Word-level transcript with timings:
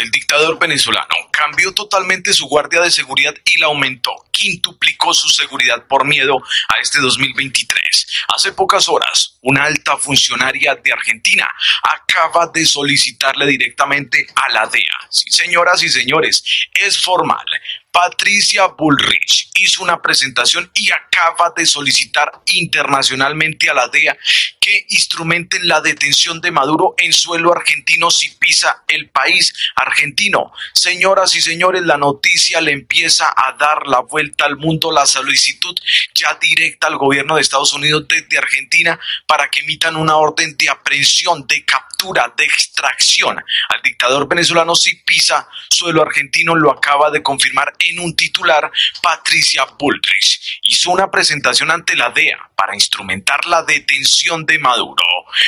del 0.00 0.10
dictador 0.10 0.58
venezolano 0.58 1.14
cambió 1.30 1.72
totalmente 1.72 2.32
su 2.32 2.46
guardia 2.46 2.80
de 2.80 2.90
seguridad 2.90 3.34
y 3.44 3.58
la 3.58 3.66
aumentó, 3.66 4.10
quintuplicó 4.30 5.12
su 5.12 5.28
seguridad 5.28 5.86
por 5.86 6.06
miedo 6.06 6.36
a 6.68 6.80
este 6.80 7.00
2023. 7.00 8.06
Hace 8.34 8.52
pocas 8.52 8.88
horas, 8.88 9.38
una 9.42 9.64
alta 9.64 9.98
funcionaria 9.98 10.74
de 10.74 10.92
Argentina 10.92 11.46
acaba 11.82 12.50
de 12.52 12.64
solicitarle 12.64 13.46
directamente 13.46 14.26
a 14.34 14.52
la 14.52 14.66
DEA. 14.66 15.08
Sí, 15.10 15.30
señoras 15.30 15.82
y 15.82 15.90
señores, 15.90 16.42
es 16.74 16.98
formal. 16.98 17.44
Patricia 17.92 18.66
Bullrich 18.66 19.50
hizo 19.58 19.82
una 19.82 20.00
presentación 20.00 20.70
y 20.74 20.90
acaba 20.90 21.52
de 21.56 21.66
solicitar 21.66 22.30
internacionalmente 22.46 23.68
a 23.68 23.74
la 23.74 23.88
DEA 23.88 24.16
que 24.60 24.86
instrumenten 24.90 25.66
la 25.68 25.80
detención 25.80 26.40
de 26.40 26.50
Maduro 26.50 26.94
en 26.98 27.12
suelo 27.12 27.52
argentino 27.52 28.10
si 28.10 28.30
pisa 28.30 28.84
el 28.88 29.10
país 29.10 29.52
argentino. 29.76 30.52
Señoras 30.72 31.34
y 31.34 31.40
señores, 31.40 31.82
la 31.82 31.98
noticia 31.98 32.60
le 32.60 32.72
empieza 32.72 33.32
a 33.36 33.56
dar 33.58 33.86
la 33.86 34.00
vuelta 34.00 34.44
al 34.44 34.56
mundo, 34.56 34.92
la 34.92 35.06
solicitud 35.06 35.76
ya 36.14 36.38
directa 36.40 36.86
al 36.86 36.96
gobierno 36.96 37.34
de 37.34 37.42
Estados 37.42 37.72
Unidos 37.72 38.06
desde 38.08 38.38
Argentina 38.38 38.98
para 39.26 39.48
que 39.48 39.60
emitan 39.60 39.96
una 39.96 40.16
orden 40.16 40.56
de 40.56 40.70
aprehensión, 40.70 41.46
de 41.46 41.64
captura, 41.64 42.32
de 42.36 42.44
extracción 42.44 43.36
al 43.68 43.82
dictador 43.82 44.28
venezolano 44.28 44.74
si 44.74 44.94
pisa 44.96 45.48
suelo 45.68 46.02
argentino, 46.02 46.54
lo 46.54 46.70
acaba 46.70 47.10
de 47.10 47.22
confirmar 47.22 47.74
en 47.86 47.98
un 47.98 48.14
titular, 48.14 48.70
Patricia 49.02 49.64
Bullrich 49.78 50.60
hizo 50.62 50.90
una 50.90 51.10
presentación 51.10 51.70
ante 51.70 51.96
la 51.96 52.10
DEA 52.10 52.50
para 52.56 52.74
instrumentar 52.74 53.46
la 53.46 53.62
detención 53.62 54.44
de 54.44 54.58
Maduro. 54.58 55.04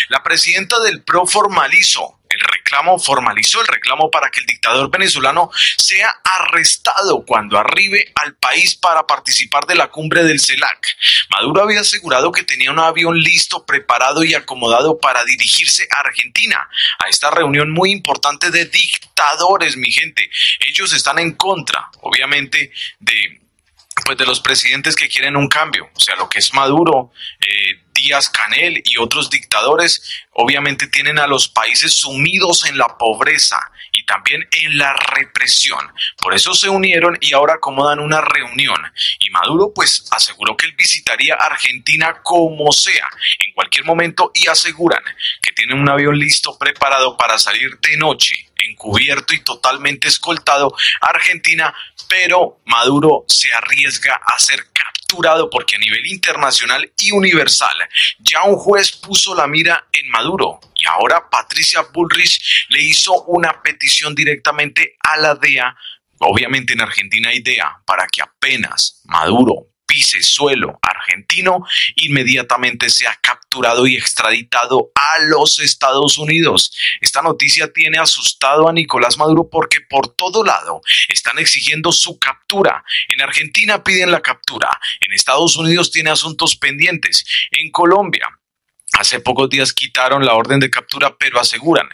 La 0.09 0.23
presidenta 0.23 0.81
del 0.81 1.03
PRO 1.03 1.27
formalizó 1.27 2.22
el 2.33 2.41
reclamo, 2.41 2.99
formalizó 2.99 3.61
el 3.61 3.67
reclamo 3.67 4.11
para 4.11 4.31
que 4.31 4.41
el 4.41 4.47
dictador 4.47 4.91
venezolano 4.91 5.51
sea 5.77 6.21
arrestado 6.25 7.25
cuando 7.27 7.59
arribe 7.59 8.13
al 8.15 8.35
país 8.35 8.75
para 8.75 9.07
participar 9.07 9.67
de 9.67 9.75
la 9.75 9.89
cumbre 9.89 10.25
del 10.25 10.41
CELAC. 10.41 10.97
Maduro 11.31 11.63
había 11.63 11.81
asegurado 11.81 12.33
que 12.33 12.43
tenía 12.43 12.71
un 12.71 12.79
avión 12.79 13.19
listo, 13.19 13.65
preparado 13.65 14.25
y 14.25 14.35
acomodado 14.35 14.99
para 14.99 15.25
dirigirse 15.25 15.87
a 15.95 16.01
Argentina, 16.01 16.69
a 17.05 17.09
esta 17.09 17.31
reunión 17.31 17.71
muy 17.71 17.91
importante 17.93 18.51
de 18.51 18.67
dictadores, 18.67 19.77
mi 19.77 19.91
gente. 19.91 20.31
Ellos 20.67 20.93
están 20.93 21.19
en 21.19 21.33
contra, 21.33 21.91
obviamente, 22.01 22.73
de 22.99 23.42
pues 24.05 24.17
de 24.19 24.27
los 24.27 24.41
presidentes 24.41 24.97
que 24.97 25.09
quieren 25.09 25.37
un 25.37 25.49
cambio, 25.49 25.89
o 25.95 26.01
sea, 26.01 26.17
lo 26.17 26.29
que 26.29 26.39
es 26.39 26.55
Maduro, 26.55 27.13
eh, 27.41 27.83
Díaz 27.93 28.31
Canel 28.31 28.83
y 28.85 28.97
otros 28.99 29.31
dictadores, 29.31 30.03
obviamente 30.33 30.87
tienen 30.87 31.19
a 31.19 31.27
los 31.27 31.49
países 31.49 31.95
sumidos 31.95 32.65
en 32.67 32.79
la 32.79 32.97
pobreza 32.99 33.59
y 33.93 34.05
también 34.07 34.49
en 34.51 34.79
la 34.79 34.95
represión. 34.95 35.93
Por 36.17 36.35
eso 36.35 36.55
se 36.55 36.69
unieron 36.69 37.19
y 37.21 37.35
ahora 37.35 37.55
acomodan 37.55 38.01
una 38.01 38.23
reunión. 38.23 38.81
Y 39.21 39.31
Maduro 39.31 39.73
pues 39.75 40.09
aseguró 40.11 40.57
que 40.57 40.67
él 40.67 40.75
visitaría 40.77 41.35
Argentina 41.35 42.23
como 42.23 42.73
sea, 42.73 43.09
en 43.47 43.53
cualquier 43.53 43.85
momento, 43.85 44.31
y 44.35 44.49
aseguran 44.49 45.03
que 45.43 45.53
tienen 45.53 45.79
un 45.79 45.89
avión 45.89 46.19
listo 46.19 46.57
preparado 46.59 47.17
para 47.17 47.39
salir 47.39 47.79
de 47.81 47.97
noche 47.99 48.52
encubierto 48.69 49.35
y 49.35 49.41
totalmente 49.41 50.09
escoltado 50.09 50.75
a 51.01 51.07
Argentina, 51.07 51.75
pero 52.09 52.61
Maduro 52.67 53.25
se 53.29 53.53
arriesga 53.53 54.15
a 54.15 54.39
ser 54.39 54.67
capturado 54.73 55.51
porque 55.51 55.77
a 55.77 55.79
nivel 55.79 56.07
internacional 56.07 56.91
y 56.99 57.13
universal 57.13 57.75
ya 58.19 58.45
un 58.45 58.57
juez 58.57 58.93
puso 58.93 59.35
la 59.35 59.47
mira 59.47 59.87
en 59.93 60.09
Maduro. 60.11 60.61
Y 60.75 60.87
ahora 60.87 61.29
Patricia 61.31 61.83
Bullrich 61.93 62.67
le 62.71 62.83
hizo 62.83 63.23
una 63.25 63.63
petición 63.63 64.15
directamente 64.15 64.97
a 65.01 65.17
la 65.17 65.35
DEA 65.35 65.77
Obviamente 66.25 66.73
en 66.75 66.81
Argentina 66.81 67.31
hay 67.31 67.41
DEA 67.41 67.83
para 67.85 68.07
que 68.07 68.23
apenas 68.23 69.03
Maduro 69.07 69.72
pise 69.93 70.23
suelo 70.23 70.79
argentino, 70.81 71.67
inmediatamente 71.97 72.89
sea 72.89 73.15
capturado 73.21 73.87
y 73.87 73.95
extraditado 73.95 74.91
a 74.95 75.19
los 75.19 75.59
Estados 75.59 76.17
Unidos. 76.17 76.75
Esta 77.03 77.21
noticia 77.21 77.71
tiene 77.71 77.99
asustado 77.99 78.71
a 78.71 78.73
Nicolás 78.73 79.19
Maduro 79.19 79.51
porque 79.51 79.83
por 79.83 80.09
todo 80.15 80.45
lado 80.45 80.81
están 81.09 81.39
exigiendo 81.39 81.93
su 81.93 82.19
captura. 82.19 82.83
En 83.07 83.21
Argentina 83.21 83.85
piden 83.85 84.11
la 84.11 84.23
captura, 84.23 84.71
en 85.01 85.13
Estados 85.13 85.59
Unidos 85.59 85.91
tiene 85.91 86.09
asuntos 86.09 86.57
pendientes, 86.57 87.27
en 87.51 87.71
Colombia 87.71 88.27
hace 88.95 89.21
pocos 89.21 89.51
días 89.51 89.73
quitaron 89.73 90.25
la 90.25 90.35
orden 90.35 90.61
de 90.61 90.71
captura, 90.71 91.17
pero 91.19 91.41
aseguran 91.41 91.89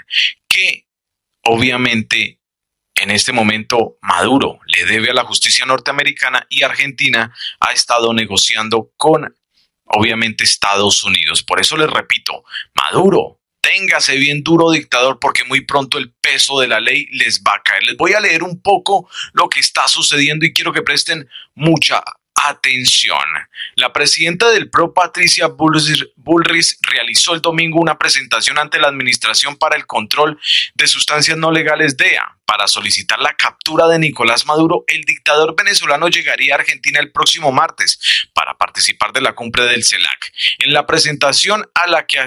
que 0.49 0.87
obviamente 1.45 2.38
en 3.01 3.11
este 3.11 3.33
momento 3.33 3.99
Maduro 4.03 4.61
le 4.67 4.85
debe 4.85 5.11
a 5.11 5.15
la 5.15 5.25
justicia 5.25 5.67
norteamericana 5.67 6.47
y 6.49 6.63
Argentina 6.63 7.35
ha 7.61 7.73
estado 7.73 8.13
negociando 8.13 8.93
con, 8.97 9.35
obviamente, 9.85 10.45
Estados 10.45 11.05
Unidos. 11.05 11.43
Por 11.43 11.61
eso 11.61 11.77
les 11.77 11.91
repito, 11.91 12.45
Maduro, 12.75 13.41
téngase 13.61 14.17
bien 14.17 14.43
duro 14.43 14.71
dictador 14.71 15.19
porque 15.21 15.45
muy 15.45 15.63
pronto 15.63 15.99
el 15.99 16.13
peso 16.13 16.61
de 16.61 16.69
la 16.69 16.81
ley 16.81 17.07
les 17.13 17.43
va 17.43 17.55
a 17.55 17.63
caer. 17.63 17.85
Les 17.85 17.97
voy 17.97 18.13
a 18.13 18.21
leer 18.21 18.43
un 18.43 18.61
poco 18.61 19.09
lo 19.33 19.49
que 19.49 19.61
está 19.61 19.89
sucediendo 19.89 20.47
y 20.47 20.53
quiero 20.53 20.73
que 20.73 20.83
presten 20.83 21.29
mucha 21.55 22.03
Atención. 22.41 23.19
La 23.75 23.93
presidenta 23.93 24.49
del 24.51 24.71
PRO, 24.71 24.95
Patricia 24.95 25.49
Bullrich, 25.49 26.07
realizó 26.83 27.35
el 27.35 27.41
domingo 27.41 27.81
una 27.81 27.99
presentación 27.99 28.59
ante 28.59 28.79
la 28.79 28.89
Administración 28.89 29.57
para 29.57 29.77
el 29.77 29.87
Control 29.87 30.39
de 30.75 30.87
Sustancias 30.87 31.37
No 31.37 31.51
Legales 31.51 31.97
DEA 31.97 32.39
para 32.45 32.67
solicitar 32.67 33.19
la 33.19 33.35
captura 33.35 33.89
de 33.89 33.99
Nicolás 33.99 34.47
Maduro. 34.47 34.85
El 34.87 35.03
dictador 35.03 35.55
venezolano 35.57 36.09
llegaría 36.09 36.55
a 36.55 36.59
Argentina 36.59 37.01
el 37.01 37.13
próximo 37.13 37.53
martes 37.53 38.29
para 38.35 38.57
participar 38.57 39.13
de 39.13 39.21
la 39.21 39.35
cumbre 39.35 39.65
del 39.67 39.85
CELAC. 39.85 40.33
En 40.59 40.73
la 40.73 40.87
presentación 40.87 41.69
a 41.75 41.87
la 41.87 42.07
que 42.07 42.19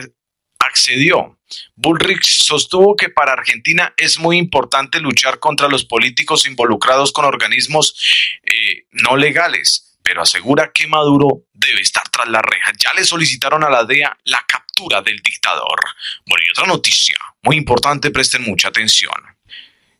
accedió. 0.60 1.38
Bullrich 1.76 2.44
sostuvo 2.44 2.96
que 2.96 3.10
para 3.10 3.34
Argentina 3.34 3.94
es 3.98 4.20
muy 4.20 4.38
importante 4.38 5.00
luchar 5.00 5.40
contra 5.40 5.68
los 5.68 5.86
políticos 5.86 6.46
involucrados 6.46 7.12
con 7.12 7.26
organismos 7.26 7.96
eh, 8.44 8.86
no 8.92 9.18
legales 9.18 9.91
pero 10.04 10.22
asegura 10.22 10.72
que 10.74 10.88
Maduro 10.88 11.46
debe 11.54 11.82
estar 11.82 12.08
tras 12.10 12.28
la 12.28 12.42
reja. 12.42 12.72
Ya 12.78 12.94
le 12.94 13.04
solicitaron 13.04 13.64
a 13.64 13.70
la 13.70 13.84
DEA 13.84 14.18
la 14.26 14.44
captura 14.48 15.02
del 15.02 15.18
dictador. 15.20 15.80
Bueno, 16.26 16.44
y 16.48 16.52
otra 16.52 16.68
noticia 16.68 17.18
muy 17.44 17.58
importante, 17.58 18.12
presten 18.12 18.44
mucha 18.44 18.70
atención. 18.70 19.14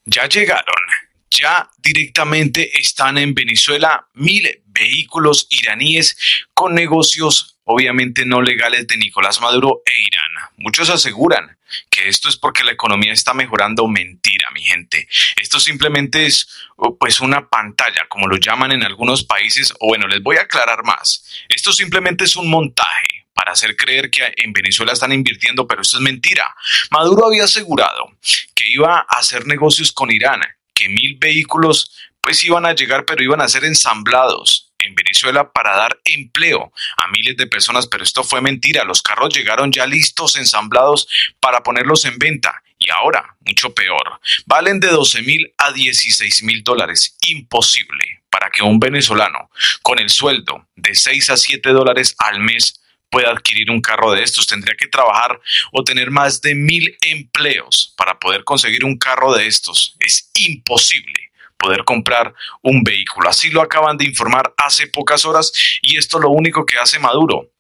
Ya 0.06 0.28
llegaron, 0.28 0.84
ya 1.30 1.70
directamente 1.78 2.80
están 2.80 3.18
en 3.18 3.34
Venezuela 3.34 4.08
mil 4.14 4.64
vehículos 4.66 5.48
iraníes 5.50 6.18
con 6.54 6.74
negocios 6.74 7.58
obviamente 7.72 8.26
no 8.26 8.42
legales 8.42 8.88
de 8.88 8.98
Nicolás 8.98 9.42
Maduro 9.42 9.82
e 9.86 9.92
Irán. 9.92 10.50
Muchos 10.58 10.90
aseguran 10.90 11.58
que 11.90 12.08
esto 12.08 12.30
es 12.30 12.38
porque 12.38 12.64
la 12.64 12.72
economía 12.72 13.14
está 13.14 13.34
mejorando. 13.34 13.88
Mentira, 13.88 14.50
mi 14.54 14.62
gente. 14.62 15.08
Esto 15.38 15.60
simplemente 15.60 16.26
es 16.26 16.48
pues 17.00 17.20
una 17.20 17.48
pantalla, 17.48 18.08
como 18.10 18.28
lo 18.28 18.38
llaman 18.38 18.72
en 18.72 18.84
algunos 18.84 19.24
países, 19.24 19.74
o 19.80 19.88
bueno, 19.88 20.08
les 20.08 20.22
voy 20.22 20.38
a 20.38 20.42
aclarar 20.42 20.84
más. 20.84 21.26
Esto 21.50 21.72
simplemente 21.72 22.26
es 22.26 22.36
un 22.36 22.50
montaje 22.50 23.28
para 23.34 23.54
hacer 23.54 23.76
creer 23.76 24.10
que 24.10 24.32
en 24.38 24.54
Venezuela 24.54 24.94
están 24.94 25.12
invirtiendo, 25.12 25.68
pero 25.68 25.82
esto 25.82 25.98
es 25.98 26.04
mentira. 26.04 26.56
Maduro 26.92 27.28
había 27.28 27.46
asegurado 27.46 28.12
que 28.54 28.66
iba 28.68 29.00
a 29.00 29.20
hacer 29.20 29.48
negocios 29.48 29.92
con 29.92 30.12
Irán, 30.12 30.42
que 30.74 30.90
mil 30.90 31.18
vehículos 31.18 31.92
pues 32.22 32.44
iban 32.44 32.66
a 32.66 32.74
llegar, 32.74 33.06
pero 33.06 33.24
iban 33.24 33.42
a 33.42 33.48
ser 33.48 33.66
ensamblados 33.66 34.71
en 34.84 34.96
Venezuela 34.96 35.52
para 35.52 35.76
dar 35.76 36.00
empleo 36.06 36.72
a 36.98 37.08
miles 37.10 37.38
de 37.38 37.48
personas, 37.48 37.88
pero 37.88 38.04
esto 38.04 38.24
fue 38.24 38.42
mentira. 38.42 38.84
Los 38.84 39.02
carros 39.02 39.34
llegaron 39.34 39.72
ya 39.72 39.86
listos, 39.86 40.36
ensamblados 40.36 41.08
para 41.40 41.64
ponerlos 41.64 42.06
en 42.06 42.18
venta. 42.18 42.64
Y 42.78 42.90
ahora, 42.90 43.36
mucho 43.46 43.74
peor, 43.74 44.20
valen 44.46 44.80
de 44.80 44.88
12 44.88 45.22
mil 45.22 45.54
a 45.58 45.72
16 45.72 46.44
mil 46.44 46.64
dólares. 46.64 47.16
Imposible 47.28 48.24
para 48.32 48.50
que 48.50 48.64
un 48.64 48.80
venezolano 48.80 49.52
con 49.84 50.00
el 50.00 50.10
sueldo 50.10 50.68
de 50.76 50.96
6 50.96 51.30
a 51.30 51.38
7 51.38 51.70
dólares 51.70 52.16
al 52.18 52.40
mes 52.40 52.82
pueda 53.12 53.30
adquirir 53.30 53.70
un 53.70 53.82
carro 53.82 54.12
de 54.12 54.24
estos. 54.24 54.48
Tendría 54.48 54.76
que 54.76 54.88
trabajar 54.88 55.40
o 55.72 55.84
tener 55.84 56.10
más 56.10 56.42
de 56.42 56.56
mil 56.56 56.98
empleos 57.02 57.94
para 57.98 58.18
poder 58.18 58.44
conseguir 58.44 58.86
un 58.86 58.98
carro 58.98 59.34
de 59.36 59.46
estos. 59.46 59.96
Es 60.00 60.32
imposible 60.34 61.31
poder 61.62 61.84
comprar 61.84 62.34
un 62.62 62.84
vehículo. 62.84 63.30
Así 63.30 63.50
lo 63.50 63.62
acaban 63.62 63.98
de 63.98 64.06
informar 64.06 64.54
hace 64.58 64.88
pocas 64.88 65.26
horas 65.26 65.52
y 65.82 65.98
esto 65.98 66.20
lo 66.20 66.30
único 66.30 66.66
que 66.66 66.78
hace 66.78 67.00
Maduro 67.00 67.52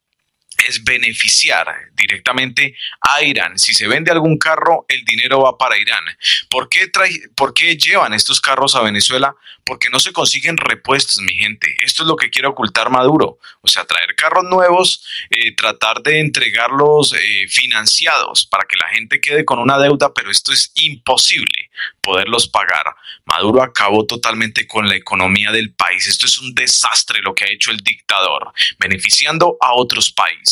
es 0.67 0.83
beneficiar 0.83 1.67
directamente 1.93 2.75
a 3.01 3.23
Irán. 3.23 3.57
Si 3.57 3.73
se 3.73 3.87
vende 3.87 4.11
algún 4.11 4.37
carro, 4.37 4.85
el 4.87 5.03
dinero 5.05 5.41
va 5.41 5.57
para 5.57 5.77
Irán. 5.77 6.03
¿Por 6.49 6.69
qué, 6.69 6.89
¿Por 7.35 7.53
qué 7.53 7.75
llevan 7.77 8.13
estos 8.13 8.41
carros 8.41 8.75
a 8.75 8.81
Venezuela? 8.81 9.35
Porque 9.65 9.89
no 9.89 9.99
se 9.99 10.11
consiguen 10.11 10.57
repuestos, 10.57 11.21
mi 11.21 11.33
gente. 11.33 11.75
Esto 11.83 12.03
es 12.03 12.07
lo 12.07 12.15
que 12.15 12.29
quiere 12.29 12.47
ocultar 12.47 12.89
Maduro. 12.89 13.39
O 13.61 13.67
sea, 13.67 13.85
traer 13.85 14.15
carros 14.15 14.43
nuevos, 14.45 15.05
eh, 15.29 15.55
tratar 15.55 16.01
de 16.01 16.19
entregarlos 16.19 17.13
eh, 17.13 17.47
financiados 17.47 18.45
para 18.45 18.65
que 18.65 18.77
la 18.77 18.89
gente 18.89 19.21
quede 19.21 19.45
con 19.45 19.59
una 19.59 19.77
deuda, 19.77 20.13
pero 20.13 20.31
esto 20.31 20.51
es 20.51 20.71
imposible 20.75 21.69
poderlos 22.01 22.47
pagar. 22.47 22.95
Maduro 23.25 23.61
acabó 23.61 24.05
totalmente 24.05 24.67
con 24.67 24.87
la 24.87 24.95
economía 24.95 25.51
del 25.51 25.73
país. 25.73 26.07
Esto 26.07 26.25
es 26.25 26.37
un 26.39 26.53
desastre 26.53 27.21
lo 27.21 27.33
que 27.33 27.45
ha 27.45 27.51
hecho 27.51 27.71
el 27.71 27.77
dictador, 27.77 28.51
beneficiando 28.79 29.57
a 29.61 29.73
otros 29.73 30.11
países. 30.11 30.50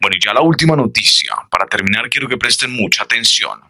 Bueno, 0.00 0.16
y 0.16 0.24
ya 0.24 0.32
la 0.32 0.42
última 0.42 0.76
noticia. 0.76 1.34
Para 1.50 1.66
terminar, 1.66 2.08
quiero 2.10 2.28
que 2.28 2.36
presten 2.36 2.70
mucha 2.70 3.04
atención. 3.04 3.60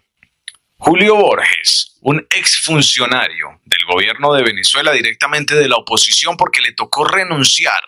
Julio 0.79 1.17
Borges, 1.17 1.97
un 2.03 2.19
exfuncionario 2.29 3.61
del 3.65 3.85
gobierno 3.91 4.35
de 4.35 4.43
Venezuela 4.43 4.93
directamente 4.93 5.55
de 5.55 5.71
la 5.71 5.77
oposición 5.77 6.37
porque 6.37 6.61
le 6.61 6.73
tocó 6.73 7.07
renunciar, 7.07 7.81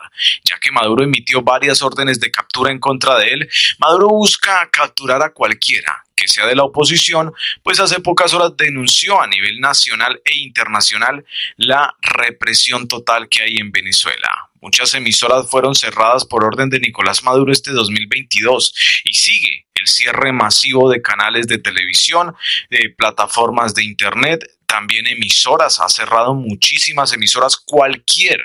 ya 0.43 0.59
que 0.59 0.73
Maduro 0.73 1.05
emitió 1.05 1.43
varias 1.43 1.83
órdenes 1.83 2.19
de 2.19 2.31
captura 2.31 2.73
en 2.73 2.79
contra 2.79 3.19
de 3.19 3.29
él. 3.29 3.49
Maduro 3.79 4.09
busca 4.09 4.71
capturar 4.73 5.23
a 5.23 5.35
cualquiera 5.35 6.03
que 6.17 6.29
sea 6.29 6.47
de 6.47 6.57
la 6.57 6.65
oposición, 6.65 7.33
pues 7.63 7.79
hace 7.79 8.01
pocas 8.01 8.35
horas 8.35 8.57
denunció 8.57 9.21
a 9.21 9.29
nivel 9.29 9.61
nacional 9.61 10.21
e 10.25 10.39
internacional 10.39 11.25
la 11.57 11.95
represión 12.01 12.89
total 12.89 13.29
que 13.29 13.43
hay 13.43 13.59
en 13.59 13.71
Venezuela. 13.71 14.48
Muchas 14.61 14.95
emisoras 14.95 15.49
fueron 15.49 15.75
cerradas 15.75 16.25
por 16.25 16.45
orden 16.45 16.69
de 16.69 16.81
Nicolás 16.81 17.23
Maduro 17.23 17.53
este 17.53 17.71
2022 17.71 18.75
y 19.05 19.15
sigue 19.15 19.67
el 19.75 19.87
cierre 19.87 20.33
masivo 20.33 20.91
de 20.91 21.01
canales 21.01 21.47
de 21.47 21.59
televisión, 21.59 22.35
de 22.71 22.93
plataformas 22.97 23.75
de 23.75 23.85
internet, 23.85 24.45
también 24.67 25.07
emisoras, 25.07 25.81
ha 25.81 25.89
cerrado 25.89 26.35
muchísimas 26.35 27.13
emisoras, 27.13 27.57
cualquier 27.57 28.41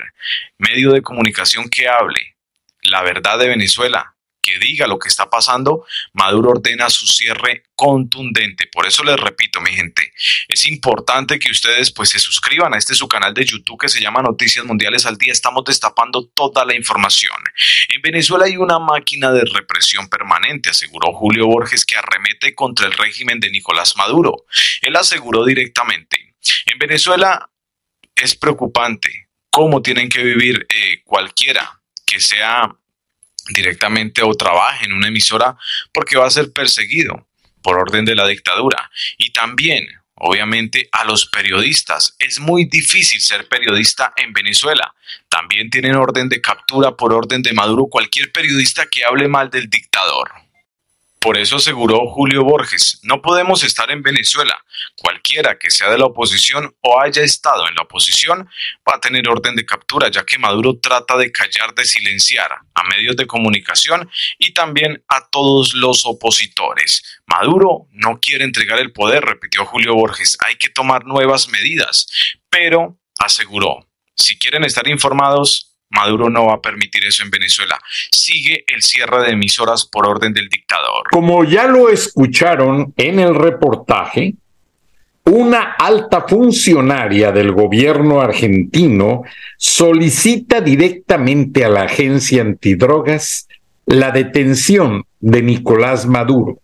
medio 0.58 0.92
de 0.92 1.02
comunicación 1.02 1.68
que 1.68 1.88
hable 1.88 2.34
la 2.84 3.02
verdad 3.02 3.38
de 3.38 3.48
Venezuela, 3.48 4.13
que 4.44 4.58
diga 4.58 4.86
lo 4.86 4.98
que 4.98 5.08
está 5.08 5.30
pasando, 5.30 5.86
Maduro 6.12 6.50
ordena 6.50 6.90
su 6.90 7.06
cierre 7.06 7.64
contundente. 7.74 8.66
Por 8.66 8.86
eso 8.86 9.02
les 9.02 9.18
repito, 9.18 9.58
mi 9.62 9.70
gente, 9.70 10.12
es 10.48 10.66
importante 10.66 11.38
que 11.38 11.50
ustedes 11.50 11.90
pues 11.90 12.10
se 12.10 12.18
suscriban 12.18 12.74
a 12.74 12.76
este 12.76 12.94
su 12.94 13.08
canal 13.08 13.32
de 13.32 13.46
YouTube 13.46 13.80
que 13.80 13.88
se 13.88 14.02
llama 14.02 14.20
Noticias 14.20 14.66
Mundiales 14.66 15.06
al 15.06 15.16
Día. 15.16 15.32
Estamos 15.32 15.64
destapando 15.64 16.26
toda 16.26 16.66
la 16.66 16.76
información. 16.76 17.36
En 17.88 18.02
Venezuela 18.02 18.44
hay 18.44 18.58
una 18.58 18.78
máquina 18.78 19.32
de 19.32 19.46
represión 19.46 20.08
permanente, 20.10 20.68
aseguró 20.68 21.14
Julio 21.14 21.46
Borges, 21.46 21.86
que 21.86 21.96
arremete 21.96 22.54
contra 22.54 22.86
el 22.86 22.92
régimen 22.92 23.40
de 23.40 23.50
Nicolás 23.50 23.96
Maduro. 23.96 24.44
Él 24.82 24.94
aseguró 24.96 25.46
directamente, 25.46 26.34
en 26.66 26.78
Venezuela 26.78 27.50
es 28.14 28.36
preocupante 28.36 29.30
cómo 29.50 29.80
tienen 29.80 30.10
que 30.10 30.22
vivir 30.22 30.66
eh, 30.68 31.02
cualquiera 31.04 31.80
que 32.04 32.20
sea 32.20 32.76
directamente 33.50 34.22
o 34.22 34.34
trabaje 34.34 34.86
en 34.86 34.92
una 34.92 35.08
emisora 35.08 35.56
porque 35.92 36.16
va 36.16 36.26
a 36.26 36.30
ser 36.30 36.52
perseguido 36.52 37.26
por 37.62 37.78
orden 37.78 38.04
de 38.04 38.14
la 38.14 38.26
dictadura. 38.26 38.90
Y 39.16 39.30
también, 39.30 39.86
obviamente, 40.14 40.88
a 40.92 41.04
los 41.04 41.26
periodistas. 41.26 42.14
Es 42.18 42.38
muy 42.38 42.66
difícil 42.66 43.20
ser 43.20 43.48
periodista 43.48 44.12
en 44.16 44.32
Venezuela. 44.32 44.94
También 45.28 45.70
tienen 45.70 45.96
orden 45.96 46.28
de 46.28 46.40
captura 46.40 46.94
por 46.94 47.12
orden 47.12 47.42
de 47.42 47.54
Maduro 47.54 47.86
cualquier 47.86 48.30
periodista 48.32 48.86
que 48.86 49.04
hable 49.04 49.28
mal 49.28 49.50
del 49.50 49.68
dictador. 49.68 50.43
Por 51.24 51.38
eso 51.38 51.56
aseguró 51.56 52.06
Julio 52.08 52.44
Borges, 52.44 53.00
no 53.02 53.22
podemos 53.22 53.64
estar 53.64 53.90
en 53.90 54.02
Venezuela. 54.02 54.62
Cualquiera 54.94 55.58
que 55.58 55.70
sea 55.70 55.88
de 55.88 55.96
la 55.96 56.04
oposición 56.04 56.76
o 56.82 57.00
haya 57.00 57.22
estado 57.22 57.66
en 57.66 57.74
la 57.74 57.84
oposición 57.84 58.46
va 58.86 58.96
a 58.96 59.00
tener 59.00 59.26
orden 59.26 59.56
de 59.56 59.64
captura, 59.64 60.10
ya 60.10 60.26
que 60.26 60.36
Maduro 60.36 60.78
trata 60.80 61.16
de 61.16 61.32
callar, 61.32 61.72
de 61.74 61.86
silenciar 61.86 62.50
a 62.74 62.82
medios 62.90 63.16
de 63.16 63.26
comunicación 63.26 64.10
y 64.38 64.52
también 64.52 65.02
a 65.08 65.26
todos 65.30 65.72
los 65.72 66.04
opositores. 66.04 67.02
Maduro 67.26 67.88
no 67.92 68.20
quiere 68.20 68.44
entregar 68.44 68.78
el 68.78 68.92
poder, 68.92 69.24
repitió 69.24 69.64
Julio 69.64 69.94
Borges, 69.94 70.36
hay 70.46 70.56
que 70.56 70.68
tomar 70.68 71.06
nuevas 71.06 71.48
medidas, 71.48 72.06
pero 72.50 72.98
aseguró, 73.18 73.88
si 74.14 74.38
quieren 74.38 74.62
estar 74.62 74.86
informados, 74.88 75.73
Maduro 75.94 76.28
no 76.28 76.46
va 76.46 76.54
a 76.54 76.60
permitir 76.60 77.04
eso 77.04 77.22
en 77.22 77.30
Venezuela. 77.30 77.78
Sigue 78.10 78.64
el 78.66 78.82
cierre 78.82 79.24
de 79.24 79.32
emisoras 79.32 79.84
por 79.86 80.06
orden 80.06 80.32
del 80.32 80.48
dictador. 80.48 81.08
Como 81.10 81.44
ya 81.44 81.66
lo 81.66 81.88
escucharon 81.88 82.92
en 82.96 83.18
el 83.18 83.34
reportaje, 83.34 84.34
una 85.26 85.74
alta 85.78 86.26
funcionaria 86.28 87.32
del 87.32 87.52
gobierno 87.52 88.20
argentino 88.20 89.22
solicita 89.56 90.60
directamente 90.60 91.64
a 91.64 91.70
la 91.70 91.82
agencia 91.84 92.42
antidrogas 92.42 93.48
la 93.86 94.10
detención 94.10 95.04
de 95.20 95.42
Nicolás 95.42 96.06
Maduro. 96.06 96.58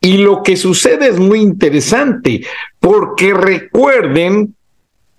Y 0.00 0.18
lo 0.18 0.42
que 0.42 0.56
sucede 0.56 1.08
es 1.08 1.18
muy 1.18 1.40
interesante, 1.40 2.46
porque 2.78 3.34
recuerden 3.34 4.56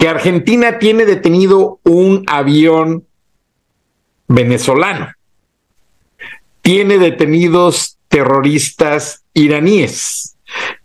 que 0.01 0.07
Argentina 0.07 0.79
tiene 0.79 1.05
detenido 1.05 1.79
un 1.83 2.23
avión 2.25 3.05
venezolano, 4.27 5.13
tiene 6.63 6.97
detenidos 6.97 7.99
terroristas 8.07 9.23
iraníes, 9.35 10.37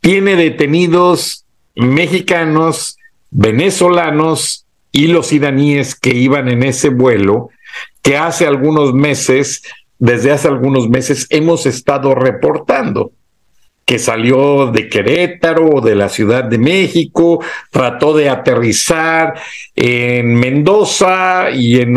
tiene 0.03 0.37
detenidos 0.37 1.47
mexicanos, 1.75 2.99
venezolanos 3.31 4.67
y 4.93 5.07
los 5.07 5.33
iraníes 5.33 5.95
que 5.95 6.15
iban 6.15 6.51
en 6.51 6.63
ese 6.63 6.91
vuelo 6.91 7.49
que 8.03 8.19
hace 8.19 8.47
algunos 8.47 8.93
meses, 8.93 9.63
desde 9.99 10.31
hace 10.31 10.49
algunos 10.49 10.91
meses, 10.91 11.27
hemos 11.31 11.65
estado 11.65 12.15
reportando 12.15 13.13
que 13.87 14.01
salió 14.01 14.73
de 14.73 14.89
Querétaro 14.89 15.77
o 15.77 15.81
de 15.81 15.95
la 15.95 16.09
Ciudad 16.09 16.43
de 16.43 16.59
México, 16.59 17.43
trató 17.71 18.17
de 18.17 18.29
aterrizar 18.29 19.35
en 19.77 20.35
Mendoza 20.35 21.51
y 21.53 21.81
en, 21.81 21.97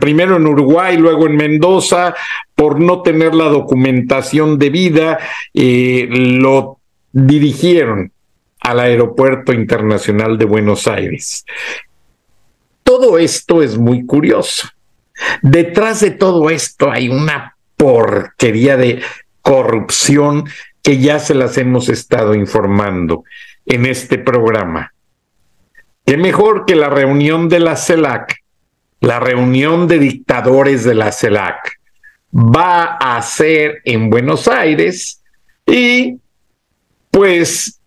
primero 0.00 0.36
en 0.36 0.48
Uruguay, 0.48 0.96
luego 0.96 1.26
en 1.26 1.36
Mendoza, 1.36 2.12
por 2.56 2.80
no 2.80 3.02
tener 3.02 3.36
la 3.36 3.44
documentación 3.44 4.58
debida, 4.58 5.20
eh, 5.54 6.08
lo 6.10 6.80
dirigieron 7.12 8.10
al 8.60 8.80
Aeropuerto 8.80 9.52
Internacional 9.52 10.38
de 10.38 10.44
Buenos 10.44 10.88
Aires. 10.88 11.44
Todo 12.82 13.16
esto 13.16 13.62
es 13.62 13.78
muy 13.78 14.04
curioso. 14.04 14.68
Detrás 15.42 16.00
de 16.00 16.10
todo 16.10 16.50
esto 16.50 16.90
hay 16.90 17.08
una 17.08 17.56
porquería 17.76 18.76
de 18.76 19.02
corrupción 19.40 20.44
que 20.82 20.98
ya 20.98 21.18
se 21.18 21.34
las 21.34 21.58
hemos 21.58 21.88
estado 21.88 22.34
informando 22.34 23.24
en 23.66 23.86
este 23.86 24.18
programa. 24.18 24.92
Qué 26.04 26.16
mejor 26.16 26.64
que 26.64 26.74
la 26.74 26.88
reunión 26.88 27.48
de 27.48 27.60
la 27.60 27.76
CELAC, 27.76 28.42
la 29.00 29.20
reunión 29.20 29.86
de 29.86 29.98
dictadores 29.98 30.84
de 30.84 30.94
la 30.94 31.12
CELAC, 31.12 31.78
va 32.34 32.96
a 32.96 33.20
ser 33.22 33.80
en 33.84 34.10
Buenos 34.10 34.48
Aires 34.48 35.22
y 35.66 36.18
pues 37.10 37.80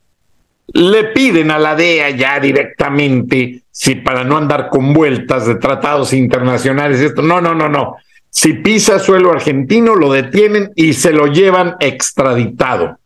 le 0.73 1.05
piden 1.05 1.51
a 1.51 1.59
la 1.59 1.75
DEA 1.75 2.11
ya 2.11 2.39
directamente, 2.39 3.63
si 3.71 3.95
para 3.95 4.23
no 4.23 4.37
andar 4.37 4.69
con 4.69 4.93
vueltas 4.93 5.47
de 5.47 5.55
tratados 5.55 6.13
internacionales, 6.13 6.99
esto, 7.01 7.21
no, 7.21 7.41
no, 7.41 7.53
no, 7.53 7.67
no, 7.67 7.95
si 8.31 8.53
pisa 8.53 8.97
suelo 8.97 9.31
argentino, 9.31 9.93
lo 9.93 10.11
detienen 10.11 10.71
y 10.75 10.93
se 10.93 11.11
lo 11.11 11.27
llevan 11.27 11.75
extraditado. 11.79 12.97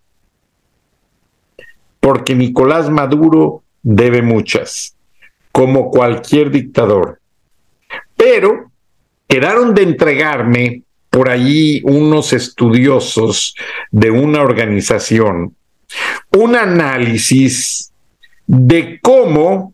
Porque 2.00 2.34
Nicolás 2.36 2.89
Maduro 2.89 3.63
debe 3.84 4.22
muchas, 4.22 4.96
como 5.51 5.91
cualquier 5.91 6.51
dictador. 6.51 7.20
Pero 8.15 8.72
quedaron 9.27 9.74
de 9.74 9.84
entregarme 9.84 10.84
por 11.10 11.29
allí 11.29 11.82
unos 11.84 12.32
estudiosos 12.32 13.55
de 13.91 14.12
una 14.12 14.41
organización 14.41 15.55
un 16.32 16.55
análisis 16.55 17.91
de 18.48 19.00
cómo, 19.01 19.74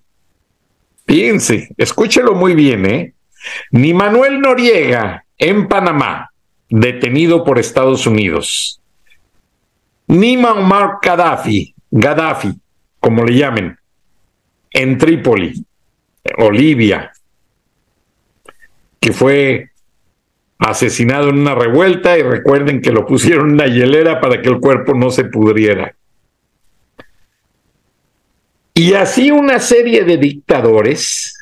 fíjense, 1.05 1.70
escúchelo 1.77 2.36
muy 2.36 2.55
bien, 2.55 2.86
¿eh? 2.86 3.13
Ni 3.72 3.93
Manuel 3.93 4.39
Noriega 4.39 5.25
en 5.41 5.67
Panamá, 5.67 6.31
detenido 6.69 7.43
por 7.43 7.57
Estados 7.57 8.05
Unidos, 8.05 8.79
ni 10.07 10.38
Muammar 10.38 11.00
Gaddafi, 11.01 11.74
Gaddafi, 11.89 12.53
como 13.00 13.25
le 13.25 13.36
llamen, 13.36 13.77
en 14.69 14.98
Trípoli, 15.00 15.65
o 16.38 16.51
Libia, 16.51 17.12
que 19.00 19.12
fue 19.12 19.71
asesinado 20.60 21.29
en 21.29 21.39
una 21.39 21.55
revuelta 21.55 22.19
y 22.19 22.21
recuerden 22.21 22.79
que 22.79 22.91
lo 22.91 23.07
pusieron 23.07 23.48
en 23.48 23.53
una 23.53 23.65
hielera 23.65 24.21
para 24.21 24.43
que 24.43 24.50
el 24.50 24.60
cuerpo 24.60 24.93
no 24.93 25.10
se 25.10 25.24
pudriera. 25.24 25.95
Y 28.75 28.93
así 28.93 29.31
una 29.31 29.60
serie 29.60 30.03
de 30.03 30.17
dictadores, 30.17 31.36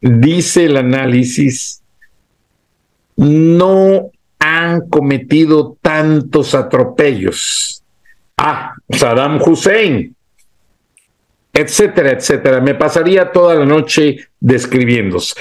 dice 0.00 0.64
el 0.64 0.78
análisis, 0.78 1.82
no 3.18 4.10
han 4.38 4.88
cometido 4.88 5.76
tantos 5.82 6.54
atropellos. 6.54 7.82
Ah, 8.36 8.72
Saddam 8.88 9.40
Hussein, 9.42 10.14
etcétera, 11.52 12.12
etcétera. 12.12 12.60
Me 12.60 12.74
pasaría 12.74 13.30
toda 13.30 13.56
la 13.56 13.66
noche 13.66 14.28
describiéndose. 14.40 15.34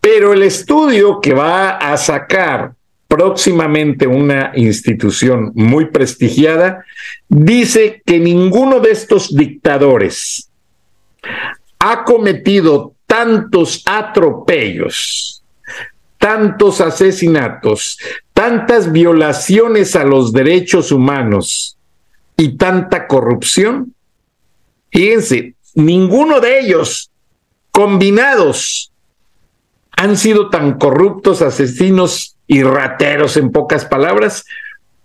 Pero 0.00 0.32
el 0.32 0.44
estudio 0.44 1.20
que 1.20 1.34
va 1.34 1.70
a 1.70 1.96
sacar 1.96 2.72
próximamente 3.08 4.06
una 4.06 4.52
institución 4.54 5.52
muy 5.54 5.86
prestigiada, 5.86 6.84
dice 7.28 8.02
que 8.04 8.18
ninguno 8.20 8.80
de 8.80 8.92
estos 8.92 9.34
dictadores 9.34 10.48
ha 11.78 12.04
cometido 12.04 12.94
tantos 13.06 13.82
atropellos, 13.86 15.35
tantos 16.26 16.80
asesinatos, 16.80 18.00
tantas 18.34 18.90
violaciones 18.90 19.94
a 19.94 20.02
los 20.02 20.32
derechos 20.32 20.90
humanos 20.90 21.78
y 22.36 22.56
tanta 22.56 23.06
corrupción. 23.06 23.94
Fíjense, 24.90 25.54
ninguno 25.76 26.40
de 26.40 26.58
ellos 26.58 27.12
combinados 27.70 28.90
han 29.92 30.16
sido 30.16 30.50
tan 30.50 30.78
corruptos, 30.78 31.42
asesinos 31.42 32.34
y 32.48 32.64
rateros 32.64 33.36
en 33.36 33.52
pocas 33.52 33.84
palabras, 33.84 34.44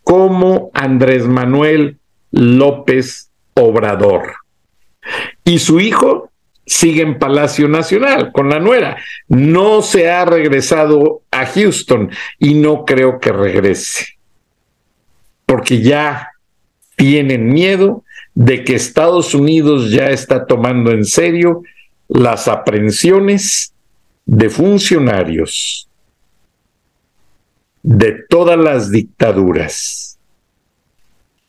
como 0.03 0.71
Andrés 0.73 1.27
Manuel 1.27 1.99
López 2.31 3.29
Obrador. 3.53 4.37
Y 5.43 5.59
su 5.59 5.79
hijo 5.79 6.30
sigue 6.71 7.01
en 7.01 7.19
Palacio 7.19 7.67
Nacional 7.67 8.31
con 8.31 8.49
la 8.49 8.59
nuera. 8.59 8.95
No 9.27 9.81
se 9.81 10.09
ha 10.09 10.23
regresado 10.23 11.21
a 11.29 11.45
Houston 11.45 12.09
y 12.39 12.53
no 12.53 12.85
creo 12.85 13.19
que 13.19 13.33
regrese, 13.33 14.17
porque 15.45 15.81
ya 15.81 16.29
tienen 16.95 17.49
miedo 17.49 18.05
de 18.33 18.63
que 18.63 18.75
Estados 18.75 19.35
Unidos 19.35 19.91
ya 19.91 20.11
está 20.11 20.47
tomando 20.47 20.91
en 20.91 21.03
serio 21.03 21.61
las 22.07 22.47
aprehensiones 22.47 23.73
de 24.25 24.49
funcionarios 24.49 25.89
de 27.83 28.15
todas 28.29 28.57
las 28.57 28.91
dictaduras. 28.91 30.17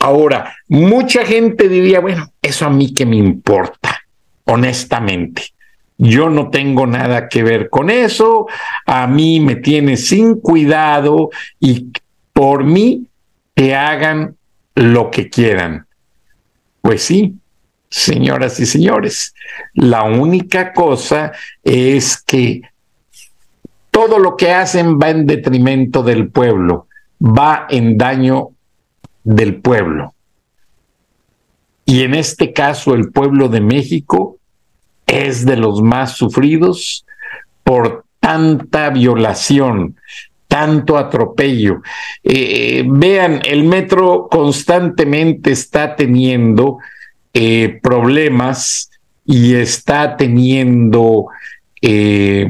Ahora, 0.00 0.52
mucha 0.66 1.24
gente 1.24 1.68
diría, 1.68 2.00
bueno, 2.00 2.32
eso 2.42 2.66
a 2.66 2.70
mí 2.70 2.92
que 2.92 3.06
me 3.06 3.16
importa, 3.16 4.01
honestamente. 4.44 5.52
Yo 5.98 6.28
no 6.30 6.50
tengo 6.50 6.86
nada 6.86 7.28
que 7.28 7.42
ver 7.42 7.68
con 7.70 7.90
eso, 7.90 8.46
a 8.86 9.06
mí 9.06 9.40
me 9.40 9.56
tiene 9.56 9.96
sin 9.96 10.40
cuidado 10.40 11.30
y 11.60 11.92
por 12.32 12.64
mí 12.64 13.06
que 13.54 13.74
hagan 13.74 14.36
lo 14.74 15.10
que 15.10 15.28
quieran. 15.28 15.86
Pues 16.80 17.04
sí, 17.04 17.36
señoras 17.88 18.58
y 18.58 18.66
señores, 18.66 19.34
la 19.74 20.02
única 20.02 20.72
cosa 20.72 21.32
es 21.62 22.20
que 22.20 22.62
todo 23.92 24.18
lo 24.18 24.36
que 24.36 24.50
hacen 24.52 24.98
va 24.98 25.10
en 25.10 25.26
detrimento 25.26 26.02
del 26.02 26.30
pueblo, 26.30 26.88
va 27.20 27.66
en 27.68 27.98
daño 27.98 28.48
del 29.22 29.56
pueblo. 29.60 30.14
Y 31.84 32.02
en 32.02 32.14
este 32.14 32.52
caso 32.52 32.94
el 32.94 33.10
pueblo 33.10 33.48
de 33.48 33.60
México 33.60 34.38
es 35.06 35.44
de 35.44 35.56
los 35.56 35.82
más 35.82 36.16
sufridos 36.16 37.04
por 37.64 38.04
tanta 38.20 38.90
violación, 38.90 39.96
tanto 40.48 40.96
atropello. 40.96 41.82
Eh, 42.22 42.84
vean, 42.86 43.40
el 43.44 43.64
metro 43.64 44.28
constantemente 44.30 45.50
está 45.50 45.96
teniendo 45.96 46.78
eh, 47.34 47.80
problemas 47.82 48.90
y 49.24 49.54
está 49.54 50.16
teniendo 50.16 51.26
eh, 51.80 52.48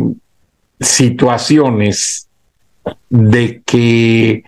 situaciones 0.80 2.28
de 3.08 3.62
que 3.64 4.44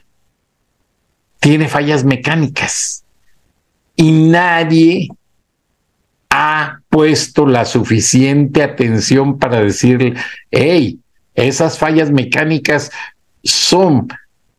tiene 1.41 1.69
fallas 1.69 2.05
mecánicas 2.05 3.04
y 3.97 4.13
nadie 4.13 5.09
ha 6.31 6.81
puesto 6.89 7.47
la 7.47 7.65
suficiente 7.65 8.63
atención 8.63 9.39
para 9.39 9.61
decirle, 9.61 10.15
hey, 10.51 10.99
esas 11.35 11.79
fallas 11.79 12.11
mecánicas 12.11 12.91
son 13.43 14.09